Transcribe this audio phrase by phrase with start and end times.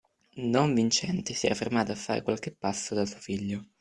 [0.51, 3.65] Don Viciente si era fermato a qualche passo da suo figlio.